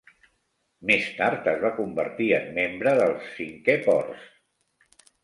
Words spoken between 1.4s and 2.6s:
es va convertir en